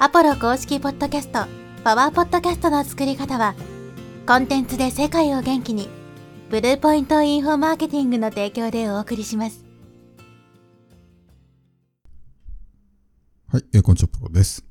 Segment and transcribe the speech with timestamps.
[0.00, 1.46] アポロ公式ポッドキャスト、
[1.84, 3.54] パワーポッドキャストの作り方は、
[4.26, 5.88] コンテンツで世界を元気に、
[6.50, 9.64] ブルーポイントインフォマーケティングの提供でお送りします。
[13.46, 14.64] はい、えーこんにちは、プロです。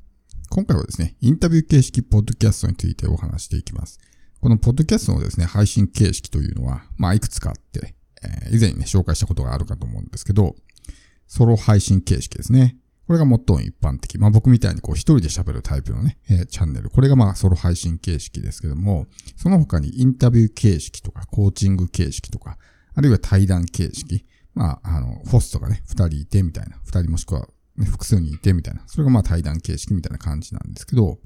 [0.49, 3.99] 今回はですね、インタビュー形式ポッドキャストについてお話していきます。
[4.42, 10.58] このポッドキャストのですね、配信形式というのは、まあ、いくつかあって、えー以前にね、紹介したことがあるかと思うんですけど、
[11.28, 12.78] ソロ配信形式ですね。
[13.08, 14.17] これが最も一般的。
[14.17, 16.89] まあ、僕みたいにこう一人で喋るタイプのね、えーチャンネル。
[16.89, 22.57] これがまあソロ配信形式ですけども、その他にインタビュー形式とか、コーチング形式とか、
[22.95, 24.26] あるいは対談形式。
[24.53, 26.77] まあ、あの、ホストがね、二人いてみたいな。
[26.85, 28.84] 二人もしくは、ね、複数人いてみたいな。
[28.85, 31.20] それがまあ対談形式みたいな感じなんですけど、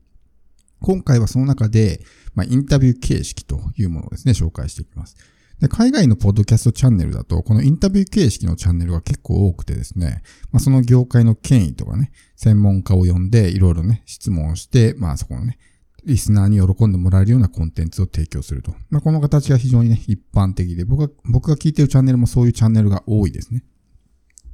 [0.82, 2.02] 今回はその中で、
[2.36, 5.18] まあ、インタビュー形式というものをですね、紹介していきます。
[5.60, 10.22] で、海外のポッドキャストチャンネルだと、このインタビュー形式のチャンネルが結構多くてですね、
[10.52, 15.58] まあ、その業界の権威とかね、専門家を呼んで、いろいろね、質問をして、まあそこのね、
[16.06, 18.74] リスナーに喜んでもらえるようなコンテンツを提供すると。
[18.90, 23.64] まあ、この形が非常にね、一般的で、僕が、僕が聞いてるチャンネルもそういうチャンネルが多いですね。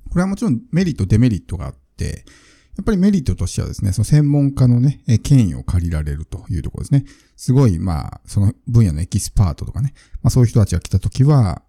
[0.09, 2.25] これはもちろんメリット、デメリットがあって、
[2.77, 7.05] やっぱりメリットとしてはですね、その専門家のね、え権威を借りられるというところですね。
[7.35, 11.61] すごい、まあ、その分野のエキスパートとかね、まあそういう人たちが来た時は、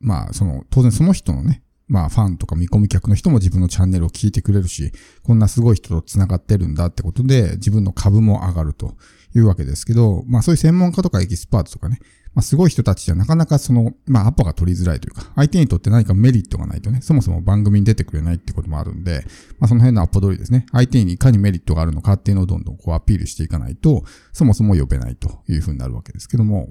[0.00, 4.92] まあ、その、当然その人のね、まあ、ファンとか見込み客の人も自分のチャンネルを聞いてくれるし、
[5.24, 8.96] こんなすごい人と繋がってるんだってことで、自分の株も上がると
[9.34, 11.98] いうわけですけど、まあそういう専門家とかエキスパートとかね、
[12.34, 19.24] まあすごい人たちじゃなかなかその、まあアポが取りづらいというか、相手にとって何かメリットがないとね、そもそも番組に出てくれないってこともあるんで、
[19.58, 26.70] まあその辺のアポ取りですね、相手にいかにメリットがあるのかっていうのをどんどんこうアピールしていかないと、そもそも呼べないというふうになるわけですけども、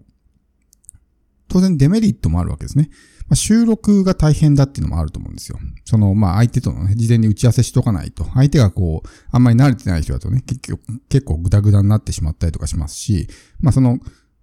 [1.50, 2.90] 当然デメリットもあるわけですね。
[3.30, 5.60] まあ、収録が大変だっていうのもあると思うんですよ。
[5.86, 13.28] その、まあ相手とのね、事前に打ち合わせしとかないと、相手がこう、あんまり慣れてない人だとね、結局、結構グダグダになってしまったりとかしますし、
[13.62, 14.00] まあその、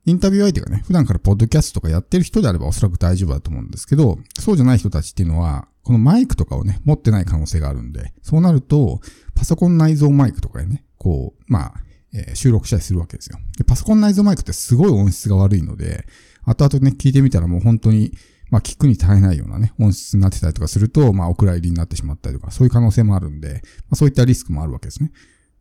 [0.07, 9.01] インタビュー相手がね、普段からポッドキャストとかやってる人であればおそらく大丈夫だと思うんですけど、そうじゃない人たちっていうのは、このマイクとかをね、持ってない可能性があるんで、そうなると、
[9.35, 11.75] パソコン内蔵マイクとかでね、こう、まあ、
[12.14, 13.39] えー収録したりするわけですよ。
[13.58, 16.07] で、パソコン内蔵マイクってすごい音質が悪いので、
[16.45, 18.13] 後々ね、聞いてみたらもう本当に、
[18.51, 23.61] まあ、聞くに耐えないようなね、音質になってたりとかすると、まあ、お蔵入りになってしまったりとか、そういう可能性もあるんで、ま
[23.92, 25.11] あ、そういったリスクもあるわけですね。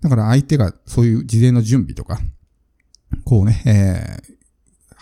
[0.01, 2.19] だから相手がそういう事前の準備とか、
[3.23, 4.35] こうね、えー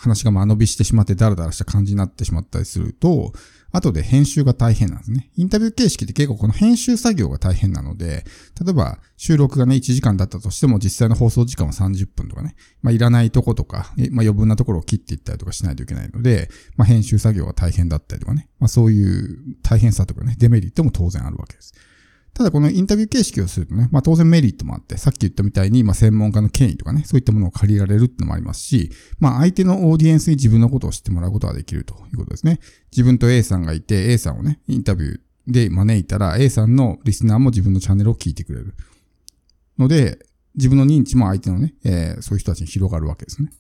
[0.04, 3.34] 話が間延びしてしまってダラダラした感じになってしまったりすると、
[3.72, 5.32] 後で編集が大変なんですね。
[5.36, 8.24] インタビュー形式って結構この編集作業が大変なので、
[8.64, 21.74] 例えば収録がね1時間だったとしても実際の放送時間は30分とかね、まあいらないとことか、まあ余分なところを切っていったりとかしないといけないので、まあ編集作業が大変だったりとかね、まあそういう大変さとかね、デメリットも当然あるわけです。
[22.34, 32.60] ただこのインタビュー形式をするとね、まあ当然メリットもあって、さっき言ったみたいに、まあ専門家の権威とかね、そういったものを借りられるってのもありますし、まあ相手のオーディエンスに自分のことを知ってもらうことができるということですね。
[32.92, 38.74] 自分と A さんがいて、A さんをね、インタビューで招いたら、A さんのリスナーも自分のチャンネルを聞いてくれる。
[39.78, 40.18] ので、
[40.56, 43.52] 自分の認知も相手のね、えーそういう人たちに広がるわけですね。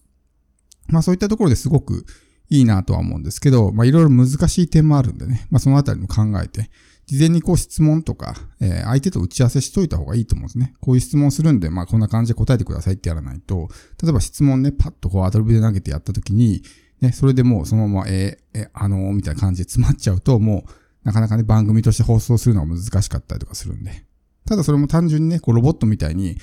[0.87, 2.05] まあそういったところですごく
[2.49, 6.69] いいなとは思うんですけど、まあいろいろ難しい点もあるんでね、まあそのあたりも考えて、
[7.05, 10.73] 事前にこう質問とか、えー相手と打ち合わせしといた方がいいと思うんですね。
[10.79, 13.69] こういう質問するんで、まあこんな感じで答えてくださいってやらないと、
[14.01, 16.63] 例えば質問ね、パッとこうアドリブで投げてやった時に、
[17.01, 20.71] ね、それでもうそのまま、えーえ、あのーみたいな感じで詰まっちゃうと、もう、
[21.03, 24.05] なかなかね、番組として放送するのが難しかったりとかするんで。
[24.45, 26.37] ただそれも単純にね、こうロボットみたいに、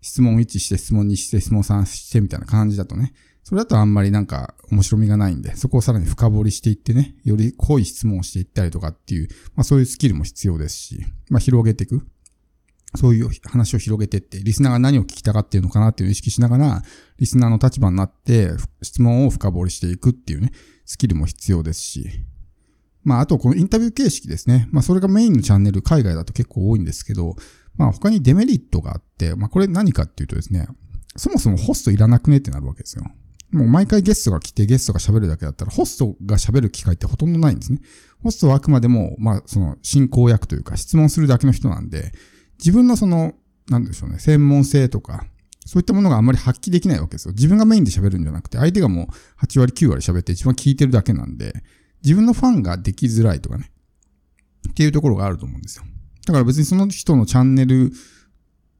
[0.00, 3.12] 質問1して質問2して質問3してみたいな感じだとね、
[3.44, 12.06] それだとあんまりなんか面白みがないんで、そこをさらに深掘りしていってね、より濃い質問をしていったりとかっていう、まあそういうスキルも必要ですし、まあ広げていく。
[12.96, 16.82] そういう話を広げてって、リスナーが何を聞きたがっているのかなっていうのを意識しながら、
[17.18, 18.50] リスナーの立場になって、
[18.82, 20.52] 質問を深掘りしていくっていうね、
[20.86, 22.08] スキルも必要ですし、
[23.02, 24.68] まあ、あとこのインタビュー形式ですね。
[24.70, 27.36] まあ、それがメインのチャンネル、海外だと結構多いんですけど、
[27.76, 30.66] まあ、他にデメリットがあって、まあ、これ何かっていうとですね、
[31.16, 33.04] そもそもホストいらなくねってなるわけですよ。
[33.54, 37.78] もう毎回ゲストが来てゲストが喋るだけだったら、ホストが喋る機会ってほとんどないんですね。
[38.22, 42.12] ホストはあくまでも、まあ、その進行役というか質問するだけの人なんで、
[42.58, 43.34] 自分のその、
[43.68, 45.26] なんでしょうね、専門性とか、
[45.64, 47.32] そういったものがあんまり発揮できないわけですよ。
[47.32, 51.54] 自分がメインで喋るんじゃなくて、相手がもう8割9割喋って一番聞いてるだけなんで、
[52.02, 53.70] 自分のファンができづらいとかね、
[54.68, 55.84] っていうところがあると思うんですよ。
[56.26, 57.92] だから別にその人のチャンネル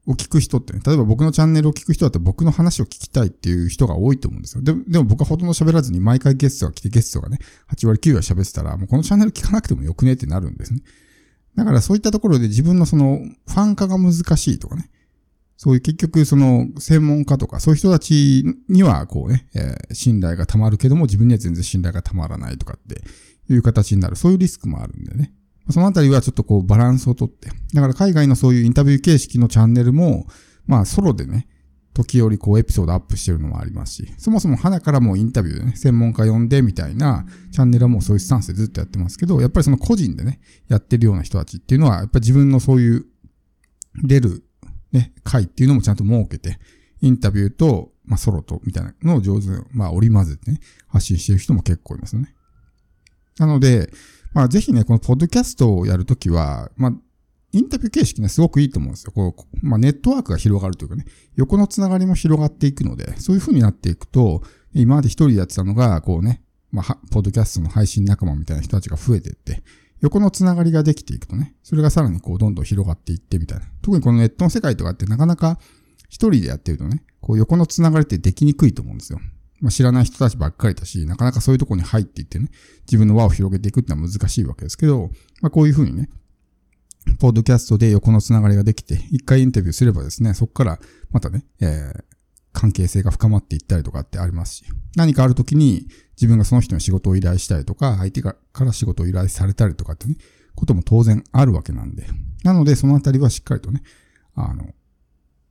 [0.07, 4.63] を聞く人ってね、例えば僕のチャンネルを聞く人だって僕の話を聞きたいっていう人が多いと思うんですよ。
[4.63, 7.39] ででも僕はほとんど喋らずに毎回ゲストが来てゲストがね、
[7.75, 10.81] 8割9割喋ってたら、もうこのチャンネル聞かなくてもよくねってなるんですね。
[11.57, 14.91] だからそういったところで自分のそのファン化が難しいとかね、
[15.57, 23.03] そういう結局その専門家とかそういう人たちにはこうね、えー、信頼が溜まるけども自分には全然信頼が溜まらないとかって
[23.53, 24.17] いう形になる。
[24.17, 25.33] そういうリスクもあるんでね。
[25.71, 27.49] そのあたりはちょっとこうバランスをとって。
[27.73, 30.27] だから海外のそういうインタビュー形式のチャンネルも、
[30.67, 31.49] まあソロでね、
[31.95, 43.07] 時折こうエピソードアップしてるのもありますし、そもそも花からもうインタビューでね、専門家呼んでみたいなチャンネルはもうそういうスタンスでずっとやってますけど、やっぱりその個人でね、やってるような人たちっていうのは、やっぱり自分のそういう
[44.03, 44.45] 出る
[44.93, 46.59] ね、回っていうのもちゃんと設けて、
[47.01, 52.35] インタビューと、まあソロとみたいなのを上手に、まあ織り交ぜてね、発信してる人も結構いますよね。
[53.39, 53.91] なので、
[54.35, 56.93] まあぜひね、このポッドキャストをやるときは、まあ
[57.55, 59.13] インタビュー形式ね、すごくいいと思うんですよ。
[59.13, 61.05] こう、まあ、ネットワークが広がるというかね、
[61.37, 64.43] 横のつながりも広がっていくので、そういう風になっていくと、
[64.73, 66.43] 今まで一人でやってたのが、こうね、
[66.73, 69.63] まあ、ポッドキャストの配信仲間みたいな人たちが増えていって、
[70.01, 73.67] 横のつながりができていくとね、それがさらにこう、どんどん広がっていってみたいな。
[73.83, 75.61] 特にこのネットの世界とかってなかなか
[76.09, 79.21] 一人でやってるとね、こう、横のつながりってできにくいと思うんですよ。
[79.65, 82.51] まあ、知らない人たちばっかりだし、なかなかそういうとこに入っていってね、
[82.83, 85.09] 自分の輪を広げていくってのは難しいわけですけど、
[85.41, 86.11] まあ、こういうふうにね、
[87.19, 90.79] ポッドキャストで横のつながりができて、一回インタビューすればですね、そこから
[91.13, 92.05] またね、えー、
[92.53, 94.65] 関係性が深まっていったりとかってありますし、
[94.97, 100.17] 何かあるときに自分がその人に仕事を依頼したりとか、相手から仕事を依頼されたりとかってね、
[100.55, 102.07] ことも当然あるわけなんで。
[102.43, 103.83] なので、そのあたりはしっかりとね、
[104.35, 104.75] あの、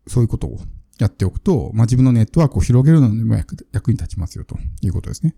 [0.08, 0.60] そういうことを
[1.00, 5.36] やっておくと、まあ、自分のネットワークを広げるのにも役に立ちますよということですね。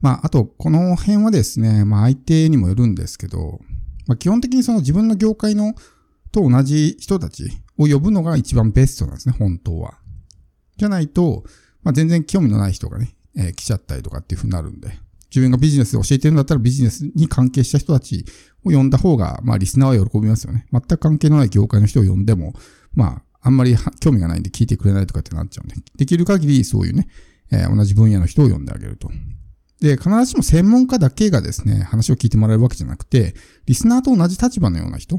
[0.00, 3.60] まあ、あと、この辺はですね、まあ、相手にもよるんですけど、
[4.06, 5.74] まあ、基本的にその自分の業界の
[6.30, 7.48] と同じ人たち
[7.78, 9.94] を呼ぶのが一番ベストなんですね、本当は。
[10.76, 11.44] じゃないと、
[11.82, 14.98] まあ、全然興味のない人がね、えー、来ちゃったりとかっていう風になるんで、
[15.30, 18.24] 自分がビジネスで教えてるんだったらビジネスに関係した人たち
[18.64, 20.66] を呼んだ方が、まあリスナーは喜びますよね。
[20.72, 22.52] 全く関係のない業界の人を呼んでも、
[22.94, 27.06] まあ、あんまり興味がないんで聞いてくれないとかってなっちゃうんで、できる限りそういうね、
[27.52, 29.10] えー、同じ分野の人を呼んであげると。
[29.80, 33.34] で、必ずしも専門家だけがですね、話を聞いてもらえるわけじゃなくて、
[33.66, 35.16] リスナーと同じ立場のような人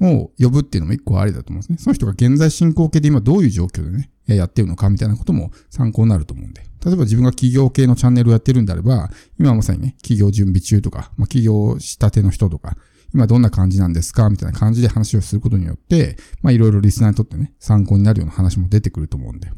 [0.00, 1.78] を呼ぶっていうのも一個ありだと思うんですね。
[1.78, 6.62] その人が現在進行形で今どういう状況でね、やってるのかみたいなことも参考になると思うんで。
[6.84, 12.76] 例えば自分が企業系のチャンネルをやってるんであれば、今まさにね、企業準備中とか、まあ、企業したての人とか、
[13.16, 14.28] 今どんな感じなんですか？
[14.28, 19.50] みたいな感じで話をすることによって、まあいろいろリスナーにとってね、参考になるような話も出てくると思うんで。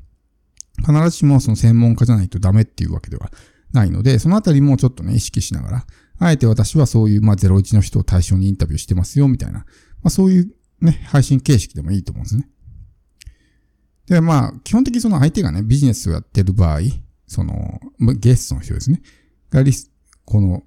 [0.79, 3.33] 必ずしもその専門家じゃないとダメっていうわけでは
[3.73, 5.87] ないので、そのあたりもちょっとね、意識しながら、
[6.21, 9.65] あえて私はそういう、まあ、01の人を対象にインタビューしてますよ、みたいな、ま
[10.05, 12.49] あ、そういうね、配信形式でもいいと思うんですね。
[14.07, 16.81] で、まあ、基本的にその相手がね、ビジネスをやってる場合、
[17.27, 17.81] その、
[18.21, 19.03] ゲストの人ですね。
[19.51, 19.91] がリス、
[20.25, 20.63] この、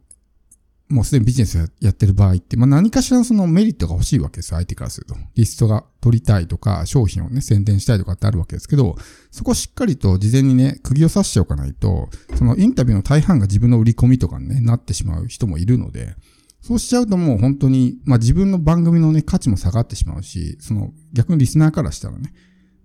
[0.92, 5.16] もうすでにビジネスやってる場合って、まあ何かしらのそのメリットが欲しいわけですよ、相手からすると。
[5.36, 8.96] リストが取りたいとか、商品をね、宣伝したいとかってあるわけですけど、
[9.32, 16.16] そこしっかりと事前にね、釘を刺しておかないと、そのインタビューの大半が自分の売り込みとかに、ね、なってしまう人もいるので、
[16.62, 22.34] そうしちゃうともう本当に、まあ自分の番組のね、価値も下がってしまうし、その逆にリスナーからしたらね、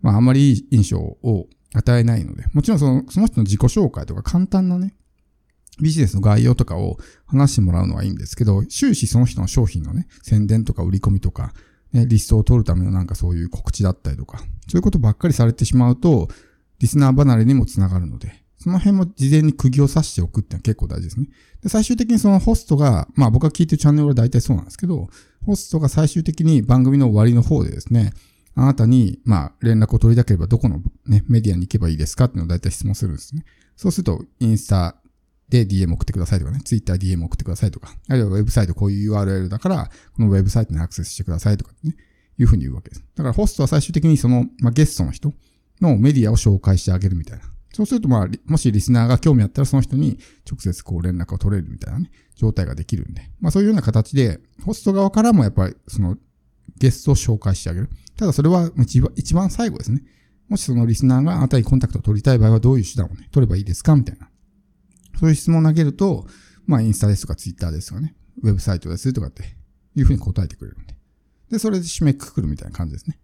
[0.01, 4.95] まああまりいい印象を与えないので、もちろんその、その人の自己紹介とか簡単なね、
[5.81, 11.53] ビジネスの概要とかを話してもらうのはいいんですけど、終始その人の商品のね、宣伝とか売り込みとか、
[11.93, 14.39] ね、リストを取るためのなんかそういう告知だったりとか、
[14.69, 16.29] そういうことばっかりされてしまうと、
[16.79, 21.29] リスナー離れにもつながるので、その辺も事前に釘を刺しておくってのは結構大事ですね。
[21.63, 25.09] で、最終的にそのホストが、まあ僕が聞いてるチャンネルは大体そうなんですけど、
[25.45, 28.13] ホストが最終的に番組の終わりの方でですね、
[28.57, 33.45] あなたに、まあ、連絡を取りたければどこのね、メディアに行けばいいですかっていうのを大体質問するんですね。
[33.77, 34.97] そうすると、インスタ
[35.49, 41.97] で DM 送ってくださいとかね、Twitter DM 送ってくださいとか、あるいはウェブサイトこういう URL だから、このウェブサイトにアクセスしてくださいとかね、
[42.39, 43.05] いうふうに言うわけです。
[43.15, 45.33] だからホストは最終的にその、まあ、ゲストの人
[45.81, 47.45] のメディアを紹介してあげるみたいな。
[47.73, 50.19] そうすると、まあ、もしリスナーが興味あったらその人に
[50.51, 53.23] 直接こう連絡を取れるみたいなね、状態ができるんで。
[53.41, 56.17] まあそういうような形で、ホスト側からもやっぱりその
[56.79, 57.91] ゲストを紹介してあげる。
[58.17, 58.71] ただそれは
[59.15, 60.03] 一番最後ですね。
[60.49, 64.29] もしそのリスナーがあなたにコンタクトを取りたい場合はどういう手段をね、取ればいいですかみたいな。
[65.19, 66.27] そういう質問を投げると、
[66.67, 69.45] まあ、インスタですとかツイッターですとかね、ウェブサイトですとかって
[69.95, 70.95] いうふうに答えてくれるんで。
[71.51, 73.19] で、それで締めくくるみたいな感じですね。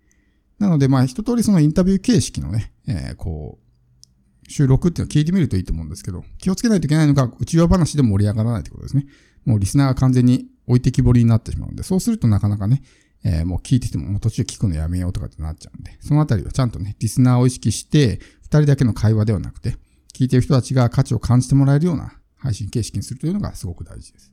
[0.58, 9.06] なので、まあ、一通りそのインタビュー形式のね、えー、こう、収録っていうのを聞いてみるといいと思うんですけど、気をつけないといけないのが、内輪話で盛り上がらないってことですね。
[9.44, 12.82] もうリスナーが完全に置いてきぼりになってしまうんで、そうするとなかなかね、
[13.24, 19.76] えー、もう聞いててももう途中聞くのやめようとかってなっちゃうんで、そのあたりはちゃんとね、リスナーを意識して、二人だけの会話ではなくて、
[20.22, 24.31] 聞いてる人たちが価値を感じてもらえるような配信形式にするというのがすごく大事です。